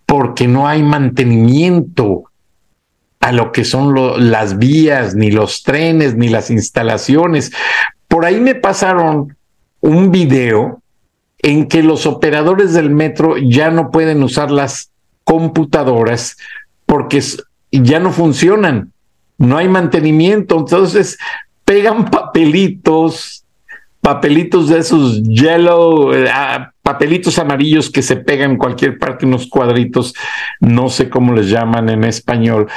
porque 0.05 0.47
no 0.47 0.67
hay 0.67 0.83
mantenimiento 0.83 2.23
a 3.19 3.31
lo 3.31 3.51
que 3.51 3.65
son 3.65 4.29
las 4.29 4.59
vías, 4.59 5.15
ni 5.15 5.31
los 5.31 5.63
trenes, 5.63 6.15
ni 6.15 6.29
las 6.29 6.51
instalaciones. 6.51 7.51
Por 8.07 8.23
ahí 8.23 8.39
me 8.39 8.55
pasaron 8.55 9.35
un 9.81 10.11
video 10.11 10.81
en 11.39 11.67
que 11.67 11.83
los 11.83 12.05
operadores 12.05 12.73
del 12.73 12.89
metro 12.89 13.37
ya 13.37 13.71
no 13.71 13.91
pueden 13.91 14.23
usar 14.23 14.51
las 14.51 14.91
computadoras 15.23 16.37
porque 16.85 17.21
ya 17.71 17.99
no 17.99 18.11
funcionan, 18.11 18.93
no 19.37 19.57
hay 19.57 19.67
mantenimiento, 19.67 20.57
entonces 20.57 21.17
pegan 21.63 22.05
papelitos, 22.05 23.45
papelitos 24.01 24.69
de 24.69 24.79
esos 24.79 25.23
yellow, 25.23 26.13
eh, 26.13 26.29
ah, 26.31 26.71
papelitos 26.81 27.39
amarillos 27.39 27.89
que 27.89 28.01
se 28.01 28.15
pegan 28.15 28.51
en 28.51 28.57
cualquier 28.57 28.97
parte, 28.99 29.25
unos 29.25 29.47
cuadritos, 29.47 30.13
no 30.59 30.89
sé 30.89 31.09
cómo 31.09 31.33
les 31.33 31.49
llaman 31.49 31.89
en 31.89 32.03
español, 32.03 32.67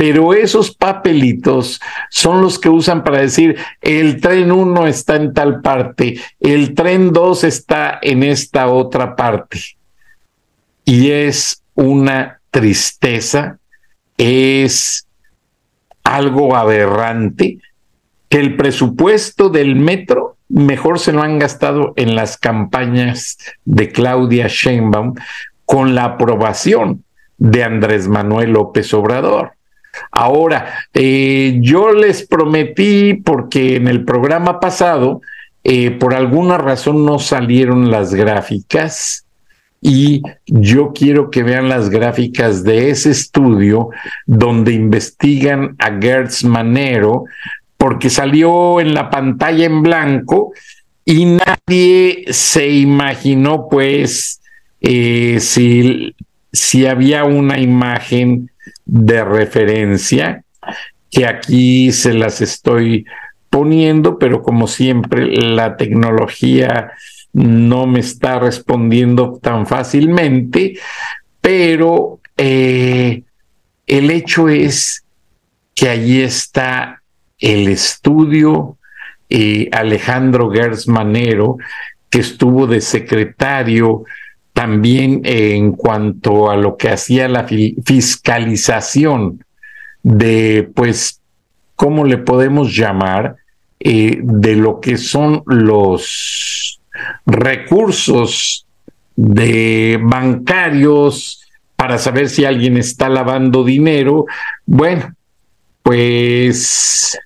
pero 0.00 0.32
esos 0.32 0.74
papelitos 0.74 1.78
son 2.08 2.40
los 2.40 2.58
que 2.58 2.70
usan 2.70 3.04
para 3.04 3.18
decir 3.18 3.58
el 3.82 4.18
tren 4.18 4.50
1 4.50 4.86
está 4.86 5.16
en 5.16 5.34
tal 5.34 5.60
parte, 5.60 6.18
el 6.40 6.74
tren 6.74 7.12
2 7.12 7.44
está 7.44 7.98
en 8.00 8.22
esta 8.22 8.68
otra 8.68 9.14
parte. 9.14 9.60
Y 10.86 11.10
es 11.10 11.62
una 11.74 12.40
tristeza, 12.50 13.58
es 14.16 15.06
algo 16.16 16.56
aberrante 16.56 17.58
que 18.28 18.38
el 18.38 18.56
presupuesto 18.56 19.48
del 19.48 19.76
metro 19.76 20.36
mejor 20.48 20.98
se 20.98 21.12
lo 21.12 21.22
han 21.22 21.38
gastado 21.38 21.92
en 21.96 22.14
las 22.14 22.36
campañas 22.36 23.38
de 23.64 23.90
Claudia 23.90 24.46
Sheinbaum 24.48 25.14
con 25.64 25.94
la 25.94 26.04
aprobación 26.04 27.04
de 27.38 27.64
Andrés 27.64 28.08
Manuel 28.08 28.52
López 28.52 28.92
Obrador. 28.92 29.52
Ahora, 30.10 30.74
eh, 30.94 31.58
yo 31.60 31.92
les 31.92 32.26
prometí, 32.26 33.14
porque 33.14 33.76
en 33.76 33.88
el 33.88 34.04
programa 34.04 34.60
pasado, 34.60 35.20
eh, 35.64 35.90
por 35.90 36.14
alguna 36.14 36.58
razón 36.58 37.04
no 37.04 37.18
salieron 37.18 37.90
las 37.90 38.14
gráficas 38.14 39.26
y 39.80 40.22
yo 40.46 40.92
quiero 40.94 41.30
que 41.30 41.42
vean 41.42 41.68
las 41.68 41.88
gráficas 41.88 42.64
de 42.64 42.90
ese 42.90 43.10
estudio 43.10 43.88
donde 44.26 44.72
investigan 44.72 45.74
a 45.78 45.98
Gertz 45.98 46.44
Manero, 46.44 47.24
porque 47.78 48.10
salió 48.10 48.80
en 48.80 48.92
la 48.92 49.08
pantalla 49.08 49.64
en 49.64 49.82
blanco 49.82 50.52
y 51.04 51.24
nadie 51.24 52.24
se 52.28 52.68
imaginó 52.68 53.68
pues 53.70 54.42
eh, 54.82 55.38
si, 55.40 56.14
si 56.52 56.86
había 56.86 57.24
una 57.24 57.58
imagen 57.58 58.50
de 58.84 59.24
referencia 59.24 60.44
que 61.10 61.26
aquí 61.26 61.90
se 61.92 62.12
las 62.12 62.42
estoy 62.42 63.06
poniendo, 63.48 64.18
pero 64.18 64.42
como 64.42 64.68
siempre 64.68 65.26
la 65.26 65.76
tecnología 65.76 66.92
no 67.32 67.86
me 67.86 68.00
está 68.00 68.38
respondiendo 68.38 69.38
tan 69.40 69.66
fácilmente, 69.66 70.78
pero 71.40 72.20
eh, 72.36 73.22
el 73.86 74.10
hecho 74.10 74.48
es 74.48 75.04
que 75.74 75.88
allí 75.88 76.20
está 76.20 77.02
el 77.38 77.68
estudio 77.68 78.76
eh, 79.28 79.68
Alejandro 79.72 80.50
Gersmanero, 80.50 81.56
que 82.08 82.20
estuvo 82.20 82.66
de 82.66 82.80
secretario 82.80 84.04
también 84.52 85.22
en 85.24 85.72
cuanto 85.72 86.50
a 86.50 86.56
lo 86.56 86.76
que 86.76 86.90
hacía 86.90 87.28
la 87.28 87.46
fiscalización 87.46 89.44
de, 90.02 90.68
pues, 90.74 91.20
¿cómo 91.76 92.04
le 92.04 92.18
podemos 92.18 92.76
llamar? 92.76 93.36
Eh, 93.78 94.18
de 94.22 94.56
lo 94.56 94.80
que 94.80 94.98
son 94.98 95.42
los 95.46 96.79
recursos 97.26 98.66
de 99.16 99.98
bancarios 100.02 101.42
para 101.76 101.98
saber 101.98 102.28
si 102.28 102.44
alguien 102.44 102.76
está 102.76 103.08
lavando 103.08 103.64
dinero. 103.64 104.26
Bueno, 104.66 105.14
pues 105.82 107.18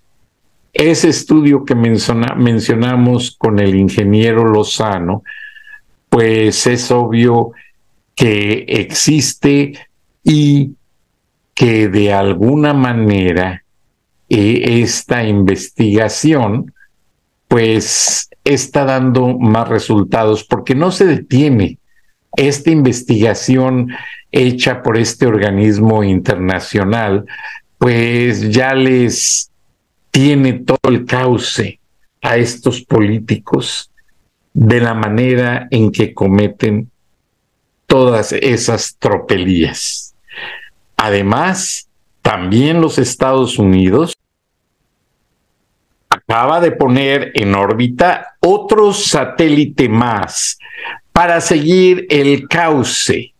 ese 0.73 1.09
estudio 1.09 1.64
que 1.64 1.75
mencionamos 1.75 3.37
con 3.38 3.59
el 3.59 3.75
ingeniero 3.75 4.45
Lozano, 4.45 5.23
pues 6.09 6.66
es 6.66 6.90
obvio 6.90 7.52
que 8.14 8.64
existe 8.69 9.78
y 10.23 10.73
que 11.54 11.88
de 11.88 12.12
alguna 12.12 12.75
manera 12.75 13.64
eh, 14.28 14.81
esta 14.83 15.23
investigación 15.25 16.73
pues 17.54 18.28
está 18.42 18.84
dando 18.84 19.38
más 19.38 19.68
resultados 19.68 20.42
porque 20.42 20.75
no 20.75 20.90
se 20.90 21.06
detiene 21.06 21.78
esta 22.37 22.73
investigación 22.73 23.92
hecha 24.32 24.82
por 24.82 24.96
este 24.96 25.26
organismo 25.26 26.02
internacional 26.02 27.26
pues 27.78 28.50
ya 28.50 28.75
les 28.75 29.52
tiene 30.11 30.54
todo 30.54 30.80
el 30.88 31.06
cauce 31.06 31.78
a 32.23 32.38
estos 32.38 32.80
políticos 32.80 33.88
de 34.52 34.80
la 34.80 34.94
manera 34.94 35.68
en 35.70 35.92
que 35.92 36.12
cometen 36.12 36.90
todas 37.87 38.32
esas 38.32 38.96
tropelías. 38.99 40.12
Además, 40.96 41.87
también 42.20 42.80
los 42.80 42.99
Estados 42.99 43.61
Unidos 43.61 44.12
acaba 46.26 46.61
de 46.61 46.73
poner 46.73 47.33
en 47.35 47.54
órbita 47.54 48.37
otro 48.40 48.93
satélite 48.93 49.88
más 49.88 50.59
para 51.12 51.40
seguir 51.40 52.07
el 52.11 52.49
cauce 52.49 53.35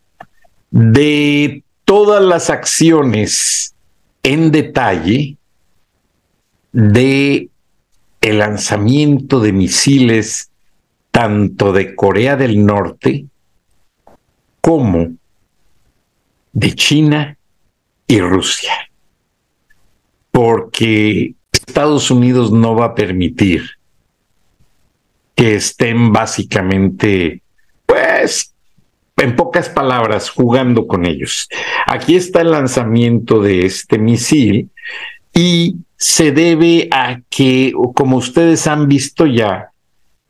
de 0.71 1.64
todas 1.85 2.23
las 2.23 2.50
acciones 2.50 3.75
en 4.23 4.50
detalle 4.50 5.37
de 6.73 7.49
el 8.21 8.38
lanzamiento 8.38 9.41
de 9.41 9.53
misiles 9.53 10.50
tanto 11.11 11.73
de 11.73 11.95
Corea 11.95 12.37
del 12.37 12.64
Norte 12.64 13.26
como 14.61 15.14
de 16.53 16.75
China 16.75 17.37
y 18.07 18.21
Rusia. 18.21 18.73
Porque 20.31 21.35
Estados 21.66 22.11
Unidos 22.11 22.52
no 22.52 22.75
va 22.75 22.87
a 22.87 22.94
permitir 22.94 23.62
que 25.35 25.56
estén 25.56 26.12
básicamente, 26.12 27.42
pues, 27.87 28.54
en 29.16 29.37
pocas 29.37 29.68
palabras, 29.68 30.31
jugando 30.31 30.87
con 30.87 31.07
ellos. 31.07 31.48
Aquí 31.87 32.16
está 32.16 32.40
el 32.40 32.50
lanzamiento 32.50 33.40
de 33.40 33.66
este 33.66 33.98
misil 33.98 34.70
y 35.33 35.77
se 35.96 36.33
debe 36.33 36.88
a 36.90 37.20
que, 37.31 37.72
como 37.94 38.16
ustedes 38.18 38.66
han 38.66 38.88
visto 38.88 39.27
ya, 39.27 39.70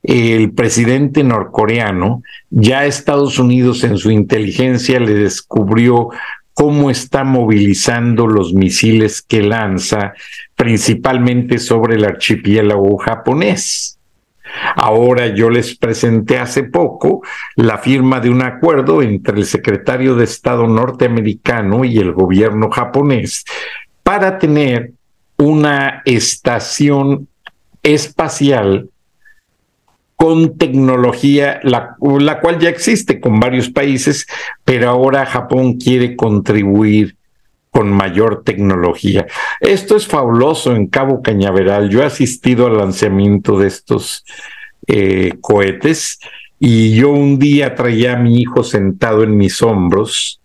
el 0.02 0.52
presidente 0.52 1.24
norcoreano, 1.24 2.22
ya 2.50 2.84
Estados 2.84 3.38
Unidos 3.38 3.84
en 3.84 3.96
su 3.96 4.10
inteligencia 4.10 5.00
le 5.00 5.14
descubrió 5.14 6.10
cómo 6.52 6.90
está 6.90 7.24
movilizando 7.24 8.26
los 8.26 8.52
misiles 8.52 9.22
que 9.22 9.42
lanza, 9.42 10.14
principalmente 10.56 11.58
sobre 11.58 11.96
el 11.96 12.04
archipiélago 12.04 12.96
japonés. 12.98 13.98
Ahora 14.76 15.28
yo 15.28 15.50
les 15.50 15.76
presenté 15.76 16.38
hace 16.38 16.62
poco 16.62 17.22
la 17.56 17.78
firma 17.78 18.20
de 18.20 18.30
un 18.30 18.42
acuerdo 18.42 19.02
entre 19.02 19.38
el 19.38 19.46
secretario 19.46 20.14
de 20.14 20.24
Estado 20.24 20.66
norteamericano 20.66 21.84
y 21.84 21.98
el 21.98 22.12
gobierno 22.12 22.70
japonés 22.70 23.44
para 24.02 24.38
tener 24.38 24.92
una 25.36 26.02
estación 26.04 27.26
espacial 27.82 28.88
con 30.16 30.56
tecnología, 30.56 31.60
la, 31.64 31.96
cual 32.40 32.58
ya 32.58 32.68
existe 32.68 33.20
con 33.20 33.40
varios 33.40 33.68
países, 33.68 34.26
pero 34.64 34.88
ahora 34.88 35.26
Japón 35.26 35.74
quiere 35.74 36.16
contribuir 36.16 37.16
con 37.74 37.90
mayor 37.90 38.44
tecnología. 38.44 39.26
Esto 39.58 39.96
es 39.96 40.06
fabuloso 40.06 40.76
en 40.76 40.86
Cabo 40.86 41.22
Cañaveral. 41.22 41.90
Yo 41.90 42.02
he 42.02 42.06
asistido 42.06 42.68
al 42.68 42.76
lanzamiento 42.76 43.58
de 43.58 43.66
estos 43.66 44.24
eh, 44.86 45.32
cohetes 45.40 46.20
y 46.60 46.94
yo 46.94 47.10
un 47.10 47.40
día 47.40 47.74
traía 47.74 48.12
a 48.12 48.16
mi 48.16 48.40
hijo 48.40 48.62
sentado 48.62 49.24
en 49.24 49.36
mis 49.36 49.60
hombros 49.60 50.40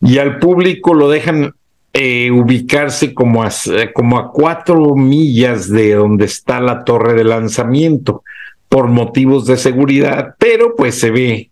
y 0.00 0.16
al 0.16 0.38
público 0.38 0.94
lo 0.94 1.10
dejan 1.10 1.52
eh, 1.92 2.30
ubicarse 2.30 3.12
como 3.12 3.42
a, 3.42 3.50
como 3.92 4.18
a 4.18 4.32
cuatro 4.32 4.94
millas 4.94 5.68
de 5.68 5.96
donde 5.96 6.24
está 6.24 6.60
la 6.60 6.82
torre 6.84 7.12
de 7.12 7.24
lanzamiento 7.24 8.22
por 8.70 8.88
motivos 8.88 9.46
de 9.46 9.58
seguridad, 9.58 10.34
pero 10.38 10.74
pues 10.76 10.98
se 10.98 11.10
ve, 11.10 11.50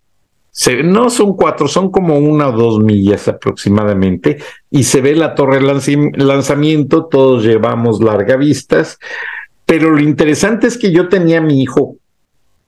no 0.84 1.10
son 1.10 1.34
cuatro, 1.34 1.66
son 1.66 1.90
como 1.90 2.18
una 2.18 2.48
o 2.48 2.52
dos 2.52 2.80
millas 2.80 3.26
aproximadamente, 3.28 4.38
y 4.70 4.84
se 4.84 5.00
ve 5.00 5.16
la 5.16 5.34
torre 5.34 5.60
de 5.60 6.14
lanzamiento, 6.24 7.06
todos 7.06 7.44
llevamos 7.44 8.02
largavistas, 8.02 8.98
pero 9.64 9.90
lo 9.90 10.00
interesante 10.00 10.66
es 10.66 10.76
que 10.76 10.92
yo 10.92 11.08
tenía 11.08 11.38
a 11.38 11.42
mi 11.42 11.62
hijo 11.62 11.96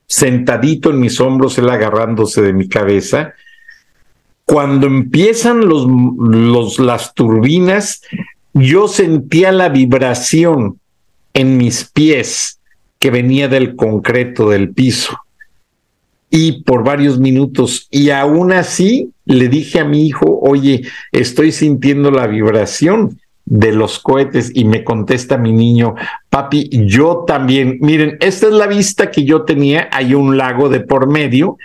sentadito 0.07 0.91
en 0.91 1.01
mis 1.01 1.21
hombros, 1.21 1.59
él 1.59 1.69
agarrándose 1.69 2.41
de 2.41 2.53
mi 2.53 2.69
cabeza, 2.69 3.35
cuando 4.45 4.87
empiezan 4.87 5.61
los, 5.61 6.79
las 6.79 7.15
turbinas, 7.15 8.03
yo 8.53 8.89
sentía 8.89 9.53
la 9.53 9.69
vibración 9.69 10.79
en 11.33 11.57
mis 11.57 11.91
pies 11.91 12.61
que 12.99 13.11
venía 13.11 13.49
del 13.49 13.75
concreto 13.75 14.51
del 14.51 14.71
piso. 14.71 15.19
Y 16.37 16.63
por 16.65 16.83
varios 16.83 17.21
minutos, 17.21 17.87
y 17.93 18.11
aún 18.11 18.51
así 18.51 19.13
le 19.25 19.49
dije 19.49 19.79
a 19.79 19.85
mi 19.85 20.05
hijo, 20.05 20.41
oye, 20.43 20.83
estoy 21.13 21.53
sintiendo 21.53 22.11
la 22.11 22.27
vibración 22.27 23.21
de 23.47 23.73
los 23.73 23.99
cohetes 23.99 24.51
y 24.55 24.65
me 24.65 24.85
contesta 24.85 25.37
mi 25.37 25.53
niño, 25.53 25.95
papi, 26.31 26.69
yo 26.87 27.25
también, 27.27 27.79
miren, 27.81 28.17
esta 28.21 28.47
es 28.47 28.53
la 28.53 28.67
vista 28.67 29.11
que 29.11 29.25
yo 29.25 29.43
tenía, 29.43 29.89
hay 29.93 30.15
un 30.15 30.39
lago 30.39 30.69
de 30.69 30.81
por 30.81 31.09
medio 31.09 31.59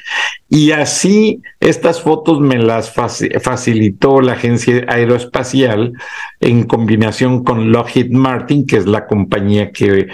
y 0.49 0.71
así 0.71 1.41
estas 1.59 2.01
fotos 2.01 2.41
me 2.41 2.57
las 2.57 2.91
facilitó 2.91 4.19
la 4.19 4.33
agencia 4.33 4.85
aeroespacial 4.87 5.93
en 6.39 6.63
combinación 6.63 7.43
con 7.43 7.71
Lockheed 7.71 8.11
Martin, 8.11 8.65
que 8.65 8.77
es 8.77 8.85
la 8.85 9.05
compañía 9.05 9.71
que 9.71 10.07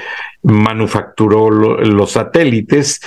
manufacturó 0.44 1.50
los 1.50 2.12
satélites. 2.12 3.00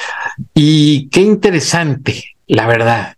Y 0.55 1.09
qué 1.11 1.21
interesante, 1.21 2.25
la 2.47 2.67
verdad 2.67 3.18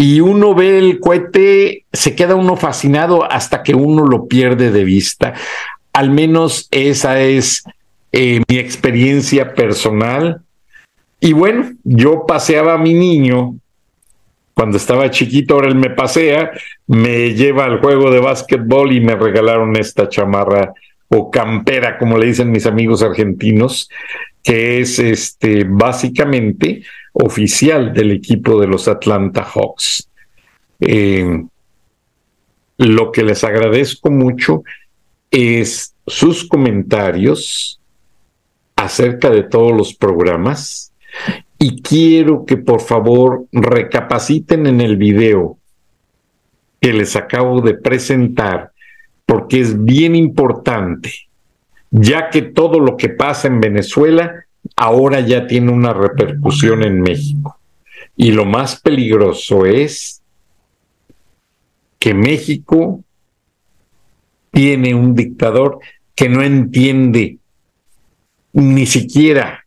y 0.00 0.20
uno 0.20 0.54
ve 0.54 0.78
el 0.78 1.00
cohete, 1.00 1.84
se 1.92 2.14
queda 2.14 2.36
uno 2.36 2.54
fascinado 2.54 3.24
hasta 3.28 3.64
que 3.64 3.74
uno 3.74 4.06
lo 4.06 4.28
pierde 4.28 4.70
de 4.70 4.84
vista. 4.84 5.34
Al 5.92 6.10
menos 6.10 6.68
esa 6.70 7.20
es 7.20 7.64
eh, 8.12 8.40
mi 8.48 8.58
experiencia 8.58 9.54
personal. 9.54 10.42
Y 11.18 11.32
bueno, 11.32 11.72
yo 11.82 12.26
paseaba 12.28 12.74
a 12.74 12.78
mi 12.78 12.94
niño 12.94 13.56
cuando 14.54 14.76
estaba 14.76 15.10
chiquito, 15.10 15.54
ahora 15.54 15.66
él 15.66 15.74
me 15.74 15.90
pasea, 15.90 16.52
me 16.86 17.34
lleva 17.34 17.64
al 17.64 17.80
juego 17.80 18.12
de 18.12 18.20
básquetbol 18.20 18.92
y 18.92 19.00
me 19.00 19.16
regalaron 19.16 19.74
esta 19.76 20.08
chamarra 20.08 20.74
o 21.08 21.28
campera, 21.28 21.98
como 21.98 22.18
le 22.18 22.26
dicen 22.26 22.52
mis 22.52 22.66
amigos 22.66 23.02
argentinos, 23.02 23.90
que 24.48 24.80
es 24.80 24.98
este 24.98 25.64
básicamente 25.64 26.82
oficial 27.12 27.92
del 27.92 28.12
equipo 28.12 28.58
de 28.58 28.66
los 28.66 28.88
Atlanta 28.88 29.42
Hawks. 29.42 30.08
Eh, 30.80 31.44
lo 32.78 33.12
que 33.12 33.24
les 33.24 33.44
agradezco 33.44 34.10
mucho 34.10 34.62
es 35.30 35.94
sus 36.06 36.48
comentarios 36.48 37.78
acerca 38.74 39.28
de 39.28 39.42
todos 39.42 39.76
los 39.76 39.92
programas 39.92 40.94
Y 41.58 41.82
quiero 41.82 42.46
que 42.46 42.56
por 42.56 42.80
favor 42.80 43.44
recapaciten 43.52 44.66
en 44.66 44.80
el 44.80 44.96
video 44.96 45.58
que 46.80 46.94
les 46.94 47.16
acabo 47.16 47.60
de 47.60 47.74
presentar, 47.74 48.72
porque 49.26 49.60
es 49.60 49.84
bien 49.84 50.16
importante, 50.16 51.27
ya 51.90 52.30
que 52.30 52.42
todo 52.42 52.80
lo 52.80 52.96
que 52.96 53.08
pasa 53.08 53.48
en 53.48 53.60
Venezuela 53.60 54.44
ahora 54.76 55.20
ya 55.20 55.46
tiene 55.46 55.72
una 55.72 55.92
repercusión 55.92 56.82
en 56.82 57.00
México. 57.00 57.58
Y 58.16 58.32
lo 58.32 58.44
más 58.44 58.80
peligroso 58.80 59.64
es 59.64 60.22
que 61.98 62.14
México 62.14 63.02
tiene 64.50 64.94
un 64.94 65.14
dictador 65.14 65.78
que 66.14 66.28
no 66.28 66.42
entiende 66.42 67.38
ni 68.52 68.86
siquiera 68.86 69.64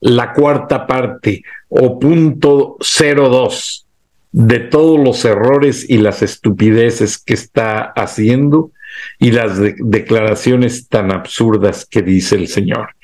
la 0.00 0.32
cuarta 0.32 0.86
parte 0.86 1.42
o 1.68 1.98
punto 1.98 2.76
dos 2.78 3.86
de 4.32 4.60
todos 4.60 4.98
los 4.98 5.24
errores 5.24 5.88
y 5.88 5.98
las 5.98 6.22
estupideces 6.22 7.18
que 7.18 7.34
está 7.34 7.80
haciendo 7.80 8.70
y 9.18 9.32
las 9.32 9.60
declaraciones 9.60 10.88
tan 10.88 11.12
absurdas 11.12 11.86
que 11.86 12.02
dice 12.02 12.36
el 12.36 12.48
señor. 12.48 12.94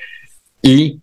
Y 0.62 1.00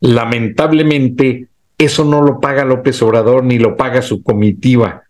lamentablemente 0.00 1.48
eso 1.78 2.04
no 2.04 2.22
lo 2.22 2.40
paga 2.40 2.64
López 2.64 3.00
Obrador 3.02 3.44
ni 3.44 3.58
lo 3.58 3.76
paga 3.76 4.02
su 4.02 4.22
comitiva. 4.22 5.04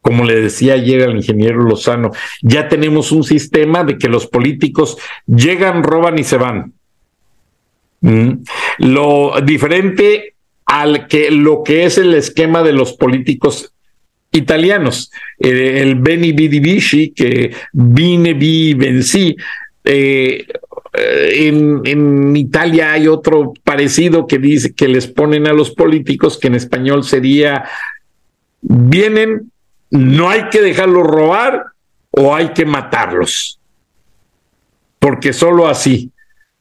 Como 0.00 0.24
le 0.24 0.40
decía 0.40 0.74
ayer 0.74 1.02
al 1.02 1.16
ingeniero 1.16 1.62
Lozano, 1.62 2.10
ya 2.42 2.68
tenemos 2.68 3.12
un 3.12 3.24
sistema 3.24 3.84
de 3.84 3.98
que 3.98 4.08
los 4.08 4.26
políticos 4.26 4.96
llegan, 5.26 5.82
roban 5.82 6.18
y 6.18 6.24
se 6.24 6.36
van. 6.36 6.72
Mm. 8.00 8.30
Lo 8.78 9.34
diferente 9.44 10.34
al 10.64 11.08
que 11.08 11.30
lo 11.30 11.62
que 11.62 11.84
es 11.84 11.98
el 11.98 12.14
esquema 12.14 12.62
de 12.62 12.72
los 12.72 12.92
políticos 12.92 13.74
italianos, 14.32 15.10
eh, 15.38 15.80
el 15.82 15.96
Beni 15.96 16.32
Vidi 16.32 16.60
Vici, 16.60 17.10
que 17.10 17.54
vine, 17.72 18.34
vi, 18.34 18.74
vencí. 18.74 19.36
Eh, 19.84 20.46
en, 20.94 21.80
en, 21.84 22.36
Italia 22.36 22.92
hay 22.92 23.08
otro 23.08 23.52
parecido 23.64 24.26
que 24.26 24.38
dice 24.38 24.74
que 24.74 24.88
les 24.88 25.06
ponen 25.06 25.46
a 25.46 25.52
los 25.52 25.70
políticos, 25.70 26.38
que 26.38 26.48
en 26.48 26.56
español 26.56 27.04
sería, 27.04 27.64
vienen, 28.60 29.50
no 29.90 30.28
hay 30.28 30.48
que 30.50 30.60
dejarlos 30.60 31.06
robar 31.06 31.66
o 32.10 32.34
hay 32.34 32.48
que 32.48 32.66
matarlos, 32.66 33.60
porque 34.98 35.32
solo 35.32 35.68
así. 35.68 36.10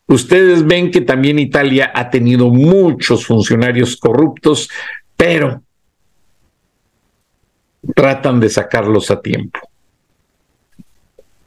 Ustedes 0.09 0.65
ven 0.65 0.89
que 0.89 1.01
también 1.01 1.37
Italia 1.37 1.91
ha 1.93 2.09
tenido 2.09 2.49
muchos 2.49 3.25
funcionarios 3.25 3.97
corruptos, 3.97 4.69
pero 5.17 5.61
tratan 7.95 8.39
de 8.39 8.49
sacarlos 8.49 9.11
a 9.11 9.21
tiempo. 9.21 9.59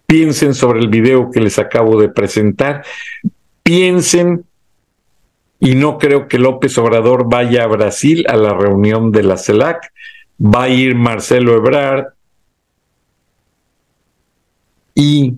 Piensen 0.06 0.54
sobre 0.54 0.80
el 0.80 0.88
video 0.88 1.30
que 1.30 1.40
les 1.40 1.58
acabo 1.58 2.00
de 2.00 2.08
presentar, 2.08 2.84
piensen, 3.62 4.44
y 5.60 5.74
no 5.74 5.98
creo 5.98 6.26
que 6.26 6.38
López 6.38 6.76
Obrador 6.78 7.28
vaya 7.28 7.64
a 7.64 7.68
Brasil 7.68 8.24
a 8.28 8.36
la 8.36 8.54
reunión 8.54 9.12
de 9.12 9.22
la 9.22 9.36
CELAC, 9.36 9.92
va 10.40 10.64
a 10.64 10.68
ir 10.68 10.94
Marcelo 10.94 11.54
Ebrard, 11.54 12.14
y 14.94 15.34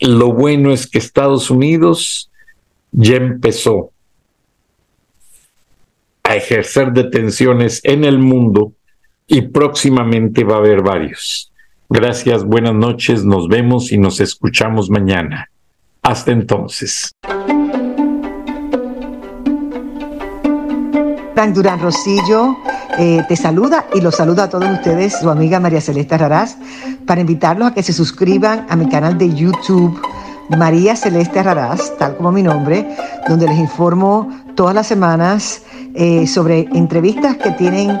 lo 0.00 0.32
bueno 0.32 0.72
es 0.72 0.86
que 0.86 0.98
Estados 0.98 1.50
Unidos 1.50 2.30
ya 2.90 3.16
empezó 3.16 3.92
a 6.22 6.36
ejercer 6.36 6.92
detenciones 6.92 7.80
en 7.84 8.04
el 8.04 8.18
mundo 8.18 8.72
y 9.26 9.42
próximamente 9.42 10.44
va 10.44 10.56
a 10.56 10.58
haber 10.58 10.82
varios. 10.82 11.52
Gracias, 11.88 12.44
buenas 12.44 12.74
noches, 12.74 13.24
nos 13.24 13.48
vemos 13.48 13.92
y 13.92 13.98
nos 13.98 14.20
escuchamos 14.20 14.90
mañana. 14.90 15.48
Hasta 16.02 16.32
entonces. 16.32 17.12
Frank 21.34 21.54
Durán 21.54 21.80
Rosillo 21.80 22.56
eh, 22.98 23.22
te 23.28 23.36
saluda 23.36 23.86
y 23.94 24.00
los 24.00 24.16
saluda 24.16 24.44
a 24.44 24.48
todos 24.48 24.70
ustedes, 24.70 25.20
su 25.20 25.28
amiga 25.28 25.60
María 25.60 25.80
Celeste 25.80 26.16
Raraz, 26.16 26.56
para 27.06 27.20
invitarlos 27.20 27.68
a 27.68 27.74
que 27.74 27.82
se 27.82 27.92
suscriban 27.92 28.66
a 28.70 28.76
mi 28.76 28.88
canal 28.88 29.18
de 29.18 29.34
YouTube 29.34 30.00
María 30.48 30.96
Celeste 30.96 31.42
Raraz, 31.42 31.96
tal 31.98 32.16
como 32.16 32.32
mi 32.32 32.42
nombre, 32.42 32.88
donde 33.28 33.46
les 33.48 33.58
informo 33.58 34.28
todas 34.54 34.74
las 34.74 34.86
semanas 34.86 35.62
eh, 35.94 36.26
sobre 36.26 36.60
entrevistas 36.72 37.36
que 37.36 37.50
tienen 37.52 38.00